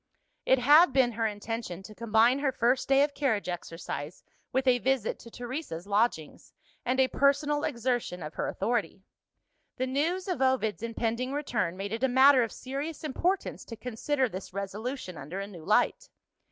It 0.47 0.57
had 0.57 0.93
been 0.93 1.11
her 1.11 1.27
intention 1.27 1.83
to 1.83 1.93
combine 1.93 2.39
her 2.39 2.51
first 2.51 2.89
day 2.89 3.03
of 3.03 3.13
carriage 3.13 3.47
exercise 3.47 4.23
with 4.51 4.65
a 4.65 4.79
visit 4.79 5.19
to 5.19 5.29
Teresa's 5.29 5.85
lodgings, 5.85 6.53
and 6.83 6.99
a 6.99 7.07
personal 7.07 7.63
exertion 7.63 8.23
of 8.23 8.33
her 8.33 8.47
authority. 8.47 9.03
The 9.77 9.85
news 9.85 10.27
of 10.27 10.41
Ovid's 10.41 10.81
impending 10.81 11.33
return 11.33 11.77
made 11.77 11.93
it 11.93 12.03
a 12.03 12.07
matter 12.07 12.41
of 12.41 12.51
serious 12.51 13.03
importance 13.03 13.63
to 13.65 13.75
consider 13.75 14.27
this 14.27 14.53
resolution 14.55 15.17
under 15.19 15.39
a 15.39 15.45
new 15.45 15.63
light. 15.63 16.09